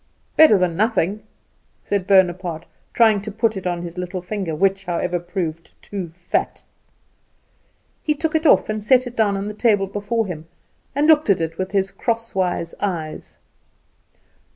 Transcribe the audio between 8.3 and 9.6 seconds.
it off and set it down on the